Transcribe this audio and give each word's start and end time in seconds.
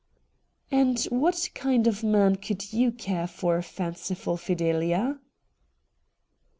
'And 0.71 0.99
what 1.11 1.51
kind 1.53 1.85
of 1.85 2.03
man 2.03 2.35
could 2.37 2.73
you 2.73 2.91
care 2.91 3.27
for, 3.27 3.61
fanciful 3.61 4.35
Fidelia 4.35 5.19